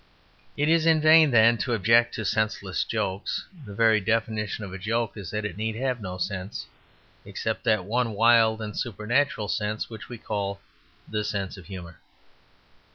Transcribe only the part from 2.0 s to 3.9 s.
to "senseless jokes." The